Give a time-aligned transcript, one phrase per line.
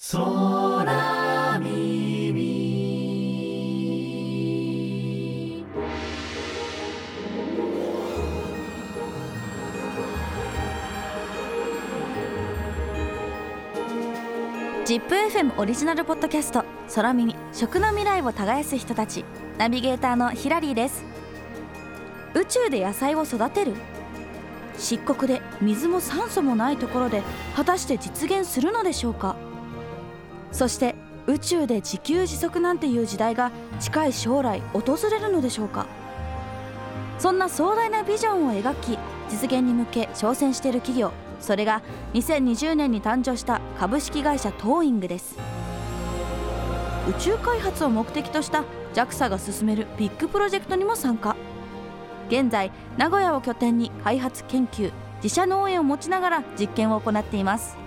[0.00, 0.20] 空
[1.58, 2.32] 耳。
[14.84, 17.34] ジップ FM オリジナルポッドキャスト空耳。
[17.52, 19.24] 食の未来を耕す人たち。
[19.58, 21.04] ナビゲーターのヒラリーです。
[22.36, 23.74] 宇宙で野菜を育てる。
[24.78, 27.24] 漆黒で水も酸素もないところで
[27.56, 29.47] 果たして実現するのでしょうか？
[30.52, 30.94] そして
[31.26, 35.86] 宇宙で自給自足なんていう時代が近い将来訪れるのでしょうか？
[37.18, 41.82] そんな壮大なビジョンを描き実現に向け挑戦している企業それが
[42.14, 45.36] 2020年に誕生した株式会社トーイングです。
[47.08, 51.36] 宇宙開発を目的とした JAXA が進めるビッグプロジェクトにも参加。
[52.28, 54.92] 現在名古屋を拠点に開発研究
[55.22, 57.78] 自社農園を持ちながら実験を行っています。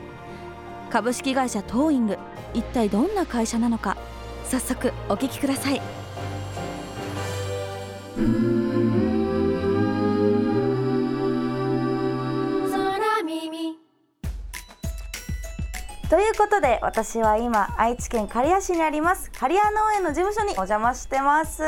[0.92, 2.18] 株式会社トーイング。
[2.54, 3.96] 一体どんな会社なのか。
[4.44, 5.82] 早速お聞きください。
[12.70, 13.80] 空耳。
[16.10, 21.64] ということで私は今愛知県刈谷市にあります刈谷農園の事務所にお邪魔してます。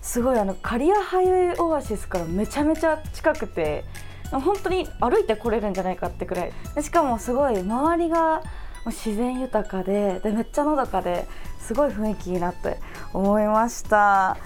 [0.00, 3.84] すごいあの刈谷ハイウェイオアシスからめちゃめちゃ近くて
[4.40, 6.52] 本当に歩いてこれるんじゃないかってくらい。
[6.74, 8.42] でしかもすごい周りが
[8.86, 11.26] 自然豊かででめっちゃのどかで
[11.60, 12.78] すごい雰囲気いいなって
[13.12, 14.36] 思いました。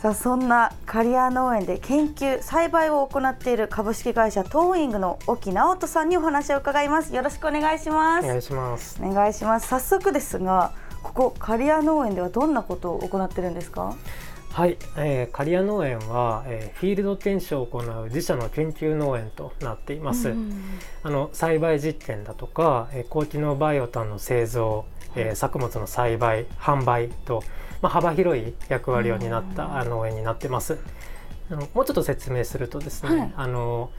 [0.00, 7.12] さあそんな刈谷農園で研究栽培を行っている株式会社トーイングの沖直人さんにお話を伺います。
[7.14, 8.24] よろしくお願いします。
[8.24, 9.00] お願いします。
[9.02, 9.66] お願いします。
[9.66, 10.72] 早速ですが
[11.02, 13.96] ここ刈谷農園ではどんなことを行ってるんですか？
[14.52, 20.34] はい、えー、刈谷農園は、えーフィールド検証を行う自社の研究農園となっています。
[21.02, 27.44] あの栽培実験だとか、えー高機能バイオタンの製造、えー作物の栽培販売と、
[27.82, 30.78] まあ、幅広い役割を担ったあ農園になってます。
[31.50, 33.32] あのもうちょっと説明するとですね、はい。
[33.36, 33.90] あの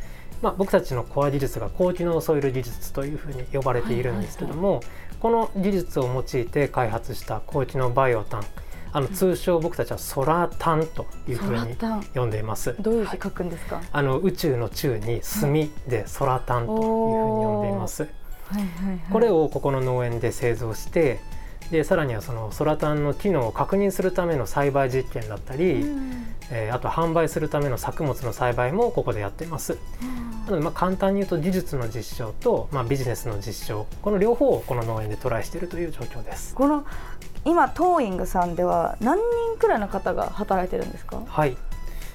[0.41, 4.81] まあ、僕たちのコア技術が高機能ソイル技術というふうに呼ばれているんですけども、
[5.19, 8.43] この技術を用いて開発した高機能バイオタン
[8.91, 11.75] あの通称僕たちはソラタンというふうに
[12.15, 12.75] 呼んでいます。
[12.79, 18.03] どういう字書くんですか、あの宇宙の宙に墨でソラタンというふうに呼んでいます。
[18.03, 21.19] はいはいはいこれをここの農園で製造して
[21.69, 25.85] でさらにはそのソラタンの機能を確認するための栽培実験だったり、
[26.49, 29.77] えーあと販売するための作物の栽培もここでやっています。
[30.45, 36.55] なのでまあ簡単に言うと技術の実証と、まあ、ビジネスの実証この両方をこの農園でトライしているという状況です。
[36.55, 36.85] この
[37.45, 41.21] 今トーイングさんでは何人くらいの方が働いてるんですか？
[41.25, 41.57] はい。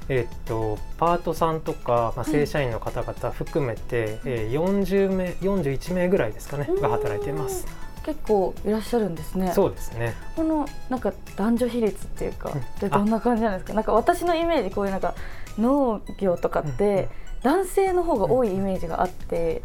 [0.08, 7.66] えっとパートさんとか、まあ、正社員の方々含めて、えー40名41名ぐらいですかねが働いています。
[8.04, 9.50] 結構いらっしゃるんですね。
[9.54, 10.14] そうですね。
[10.36, 12.60] このなんか男女比率っていうか、うん。
[12.80, 13.72] でどんな感じなんですか？
[13.72, 15.14] なんか私のイメージこういうなんか
[15.58, 17.08] 農業とかって、
[17.42, 19.62] 男性の方が多いイメージがあって、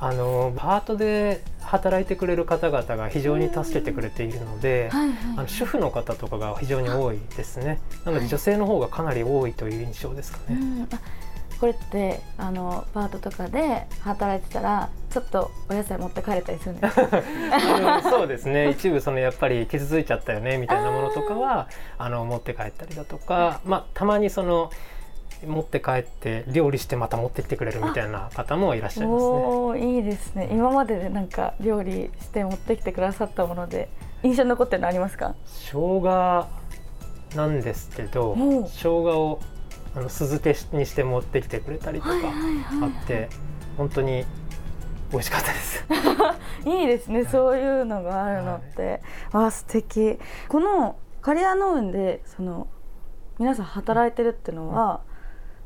[0.00, 5.16] あのパートで働いてくれる方々が非常に助けてくれているので、はいはい。
[5.36, 7.80] あの主婦の方とかが非常に多いですね。
[8.04, 10.58] なので女性の方がかなり多いという印象ですかね。
[10.58, 10.88] うん。
[10.90, 11.00] あ
[11.60, 16.96] これってあのパートとかで働いてたらちょっとお野菜持って帰れたりするんです
[18.08, 18.70] そうですね。
[18.70, 21.68] 一部そのやっぱり傷ついちゃったよねみたいなものとかは
[21.98, 24.70] あの持って帰ったりだとか、まあ、たまにその
[25.46, 29.96] 持って帰って料理してまた持ってきてくれるみたいな方もいらっしゃいますね。
[29.96, 30.48] いいですね。
[30.52, 33.88] 今まででなんか料理して持ってきてくださったもので
[34.22, 35.34] 印象に残ってるのありますか？
[35.46, 35.70] 生
[36.00, 36.46] 姜
[37.36, 38.34] なんですけど
[38.66, 39.40] 生姜を
[39.94, 43.28] あの酢漬けにして持ってきてくれたりとかあって
[43.76, 44.24] 本当に
[45.10, 45.84] 美味しかったです。
[46.68, 49.00] いいですね、そういうのがあるのって、
[49.32, 50.18] わあ素敵。
[50.48, 52.68] この刈谷農園でその
[53.38, 55.00] 皆さん働いてるっていうのは、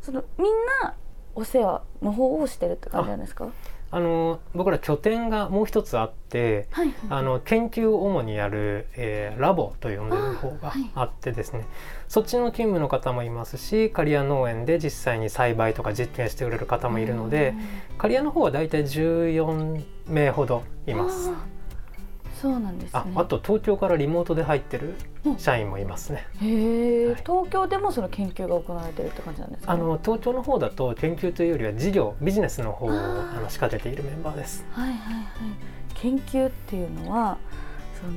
[0.05, 0.47] そのみん
[0.83, 0.95] な
[1.35, 3.49] お世話の方をしてるって感じなんですか？
[3.91, 11.65] あの僕ら拠点がもう一つあってはいあの研究を主にやる、えーラボと呼んでる方があってですね、
[12.09, 17.55] そっちの勤務の方もいますし刈谷農園で実際に栽培とか実験してくれる方もいるので
[17.97, 21.31] 刈谷の方はだいたい14名ほどいます。
[22.45, 23.01] そうなんですね。
[23.17, 24.97] ああと東京からリモートで入ってる
[25.39, 26.27] 社員もいますね。
[26.43, 27.15] へえ、はい。
[27.23, 32.93] 東京でもその研究が行われてるって感じなんですか、あの東京の方だと研究というよりは事業ビジネスの方をあ
[33.41, 34.67] の仕掛けているメンバーです。
[34.73, 35.25] はいはいはい。
[35.95, 37.39] 研究っていうのは
[37.99, 38.13] その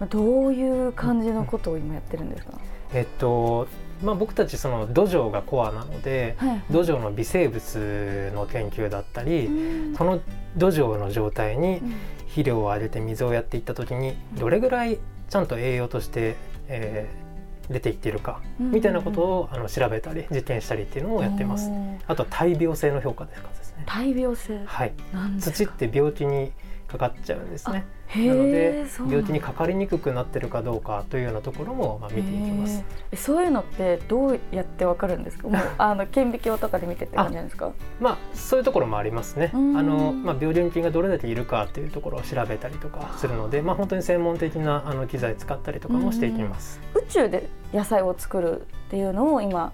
[0.00, 2.54] まあどういう感じのことを今やってるんですか、
[2.92, 3.68] えっと
[4.02, 9.96] まあ、僕たちその土壌がコアなのではい土壌の微生物の研究だったりうん。
[9.96, 10.20] その
[10.56, 11.94] 土壌の状態にうん。
[12.26, 14.98] 肥料をあげて水をやっていった時にどれぐらい
[15.30, 16.36] ちゃんと栄養として、
[16.68, 17.26] えー
[17.68, 18.70] 出ていっているかうん。
[18.70, 21.68] みたいなことをあの調べたり実験したりっていうのをやってます。
[22.06, 23.48] あとは大病性の評価ですか？
[23.76, 23.84] ね。
[23.86, 24.92] 大病性はい、
[25.38, 26.52] 土って病気に
[26.88, 27.84] かかっちゃうんですね。
[28.08, 32.84] へなので病気にかかりにくくなってるかどうかというようなところもまあ見ていきます。
[33.16, 35.48] そういうのってどうやってわかるんですか？
[35.48, 37.72] もう あの顕微鏡とかで見てって感じなんですか？
[38.00, 39.50] まあそういうところもありますね。
[39.52, 46.80] あうんのまあ病原菌がどれだけいるかっていうところを調べたりとかするので、まあ本当に専門的なあの機材使ったりとかもしていきます。
[46.94, 49.72] 宇宙で野菜を作るっていうのを今、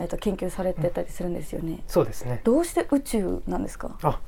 [0.00, 2.40] えっと研究されてたりするんですよね、そうですね。
[2.44, 3.96] どうして宇宙なんですか？
[4.02, 4.20] あ、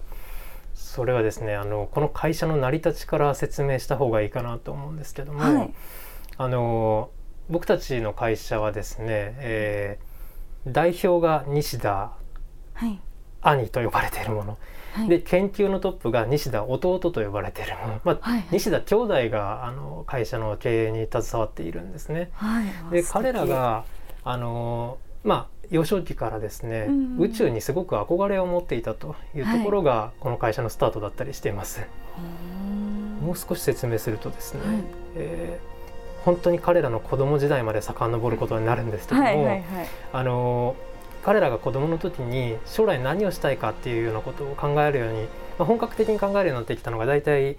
[0.75, 5.75] それはですね、あのこの会社の成り立ちから説明した方がいいかなと思うんですけども、はい。
[6.39, 7.11] あの
[7.51, 10.13] 僕たちの会社はですね、えー
[10.65, 12.13] 代表が西田
[12.75, 13.01] はい。
[13.41, 14.59] 兄と呼ばれているもの、
[14.93, 15.09] はい。
[15.09, 18.47] で研究のトップが西田弟と呼ばれているもの、まあはいはい。
[18.53, 22.31] 西田兄弟があの会社の経営に携わっているんですね。
[22.35, 22.67] はい。
[22.93, 23.85] で彼らが
[24.23, 27.23] あのまあ幼少期からですね、うんうん。
[27.23, 31.81] 宇宙にすごく憧れを持っていたというところが、この会社のスタートだったりしています。
[33.21, 34.77] もう少し説明するとですね、はい。
[35.17, 35.73] えー
[36.25, 39.65] 本当に彼らの子供時代まで遡ることになるんですけども、はいはいはい。
[40.13, 40.77] あの
[41.25, 45.29] 彼らが子供の時に将来何をしたいかっていうようなことを考えるように、ま
[45.61, 47.57] あ、本格的に考えるようになってきたのが大体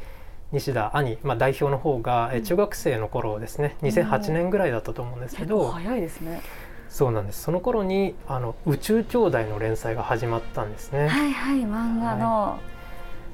[0.51, 6.41] 西田兄、まあ、代表の方が、えー中学生の頃ですね2008年ぐらいだったと思うんですけど、早いですね
[6.89, 7.41] そうなんです。
[7.41, 11.07] その頃にあの宇宙兄弟の連載が始まったんですね。
[11.07, 12.59] はいはい漫画の、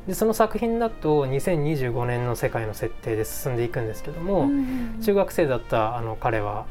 [0.07, 6.65] でその作品だと2025年の世界の設定で進んでいくんですけども、うん中学生だったあの彼は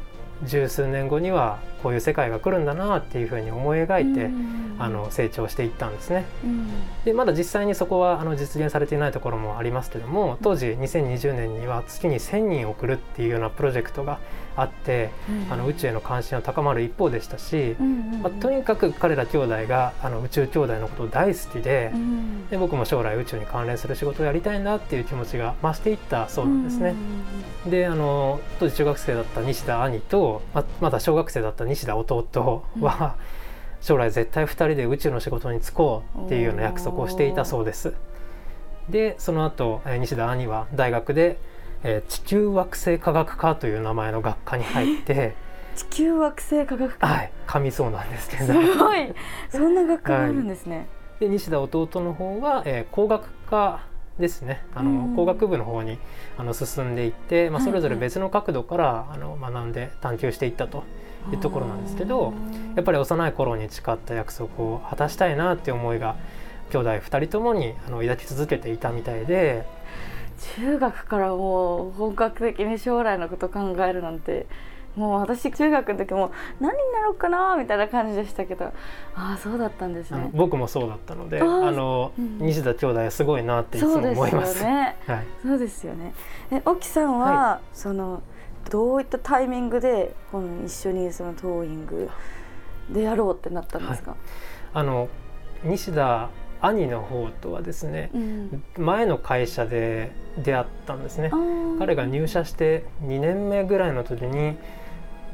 [0.45, 6.25] 十数年後にはこういう世界が来るんだなっていうふうに思い描いて、うんあの成長していったんですね。
[6.45, 6.69] うん。
[7.05, 14.21] でまだ実際にそこはあの実現されていないところもありますけども当時2020年には月に1,000人送るっていうようなプロジェクトが
[14.59, 15.11] あって、
[15.51, 22.49] あの宇宙への関心は高まる一方でしたし、うんうんまあ、とにかく彼ら兄弟があの宇宙兄弟のことを大好きで,、うん。
[22.49, 26.95] で僕も将来宇宙に関連する仕事をやりたいなっていう気持ちが増していったそうなんですね。
[27.67, 33.17] であの当時中学生だった西田兄とままだ小学生だった西田弟は、
[33.81, 37.95] 将来絶対2人で宇宙の仕事に就こうっていうような約束をしていたそうです。
[38.89, 41.39] でその後、えー西田兄は大学で、
[41.85, 45.35] えー地球惑星科学科という名前の学科に入って
[45.77, 47.07] 地球惑星科学科。
[47.07, 49.15] はい噛みそうなんですけすどごい。
[49.51, 50.87] そんな学科があるんですね、
[51.21, 53.81] で西田弟の方は、えー工学科
[54.19, 54.65] ですね。
[54.75, 55.17] あの、うん。
[55.17, 55.99] 工学部の方に
[56.37, 60.83] あの進んでいって、まあ、はいそれぞれ別の角度から、あの学んで探求していったと
[61.33, 62.33] いうところなんですけど
[62.75, 66.17] やっぱり幼い頃に誓った約束を果たしたいなっていう思いが
[66.71, 69.65] 兄弟2人ともにあの抱き続けていたみたいで
[70.57, 74.47] 中学からもう本格的に将来のこと考えるなんて
[74.97, 78.73] もう私中学の時も何になろうかなみたいな感じでしたけどあ
[79.15, 80.31] あそうだったんですね。
[80.35, 82.39] 僕もそうだったのであの、うん。
[82.39, 84.65] 西田兄弟はすごいなっていつもそうですよ思います。
[84.65, 84.97] ね。
[85.07, 85.27] はい。
[85.43, 86.13] そうですよね。
[86.51, 88.23] え沖さんは、その
[88.71, 92.11] どういったタイミングでこの一緒にそのトーイング
[92.91, 94.17] でやろうってなったんですか、
[94.75, 95.09] あの
[95.63, 96.29] 西田
[96.61, 98.63] 兄の方とはですねうん。
[98.77, 100.13] 前の会社で
[100.43, 101.31] 出会ったんですね。
[101.79, 104.57] 彼が入社して2年目ぐらいの時に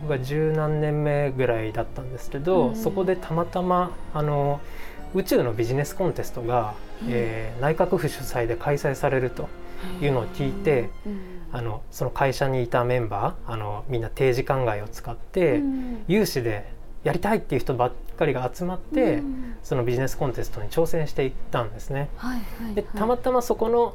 [0.03, 2.77] 僕が十何年目ぐらいだったんですけど、うん。
[2.77, 4.61] そこでたまたまあの
[5.15, 7.09] 宇宙のビジネスコンテストが、うん。
[7.11, 9.49] えー内閣府主催で開催されると
[10.03, 11.21] いうのを聞いて、うん。
[11.53, 16.05] あのその会社にいたメンバーあのみんな定時考えを使って、うん。
[16.09, 16.74] 有志で
[17.05, 19.57] やりたいっていう人ばっかりが集まって、うん。
[19.63, 22.09] そのビジネスコンテストに挑戦していったんですね。
[22.17, 22.75] はいはいはい。
[22.75, 23.95] でたまたまそこの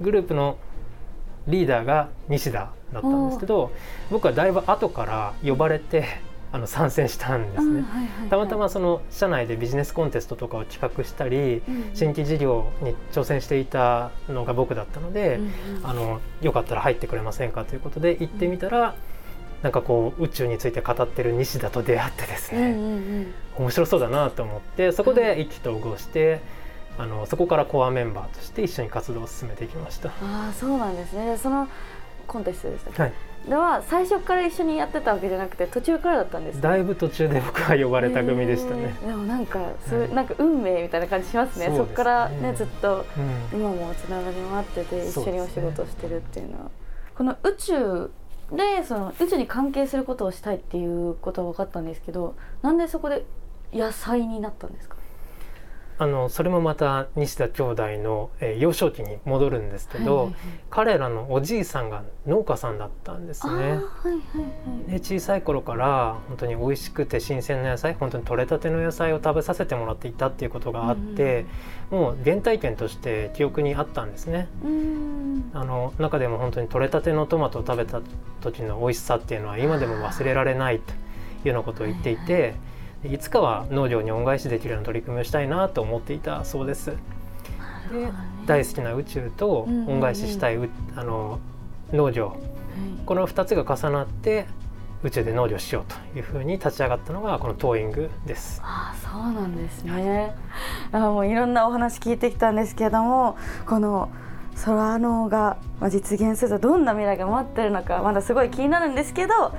[0.00, 0.58] グループの
[1.46, 3.72] リーダーが西田だったんですけど
[4.10, 6.04] 僕はだいぶ後から呼ばれて
[6.50, 7.80] あの参戦したんですね。
[7.80, 8.28] うんはいはいはい。
[8.28, 11.90] たまたまその社内でビジネスコンテストとかを企画したりうん。
[11.94, 15.86] 新規事業に挑戦していたのが僕だったので、うんうん。
[15.86, 18.94] あのよかったら入ってくれませんかということで行ってみたら、
[19.62, 23.34] なんかこう宇宙について語ってる西田と出会ってですね、うんうんうん。
[23.58, 26.40] 面白そうだなと思ってそこで意気投合して、
[26.96, 30.10] あのそこからコアメンバーとして一緒に活動を進めていきました。
[30.10, 30.12] あ
[30.50, 31.36] あそうなんですね。
[31.36, 31.68] その
[32.26, 33.12] コンテストでしたはい、
[33.48, 36.60] では最初から一緒にやってたわけじゃなくて途中からだったんですね？
[36.60, 38.94] だいぶ途中で僕は呼ばれた組でしたね。
[39.02, 39.08] へー。
[39.08, 40.14] でもなんかそうはい。
[40.14, 41.66] なんか運命みたいな感じしますね。
[41.66, 41.94] そうですね。
[41.96, 43.06] からねずっと
[43.52, 43.60] うん。
[43.60, 46.70] 今もつながりもあってて一緒にお仕事してるっていうのは、
[47.16, 48.10] この宇宙
[48.52, 53.24] でその宇宙に関係することをしたいっていうことは分かったんですけど、なんでそこで
[53.72, 54.97] 野菜になったんですか？
[56.00, 60.38] あのそれもまた西田兄弟の、えー幼少期に戻るんですけど、はいはいはい
[60.70, 63.52] 彼らのおじいさんが農家さんだったんですね。
[63.52, 63.80] はいはいは
[64.86, 71.46] いで小さい頃から本当に美味しくて新鮮な野菜本当に取れたての野菜を食べさせてもらっていたっていうことがあって、
[71.90, 74.48] もう原体験として記憶にあったんですね。
[74.62, 78.00] うんあの中でも本当に取れたてのトマトを食べた
[78.40, 80.94] 時の美味しさっていうのは今でも忘れられないとい
[81.46, 82.67] うようなことを言っていてい
[83.18, 86.92] つかは農業に恩返しできるような取り組みをしたいなと思っていたそうです。
[87.92, 88.08] で
[88.46, 91.38] 大好きな宇宙と恩返ししたいうあの
[91.92, 92.36] 農業
[93.06, 94.46] この2つが重なって
[95.02, 98.60] 宇宙で農業しようというふうに立ち上がったのがこのトーイングです。
[98.64, 100.34] ああそうなんですね。
[100.92, 103.36] あもういろんなお話聞いてきたんですけれども
[103.66, 104.10] この
[104.64, 109.54] 空脳がまあ実現するとどんな未来が待ってるのかまだすごい気になるんですけど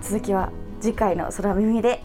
[0.00, 2.04] 続きは次回の空耳で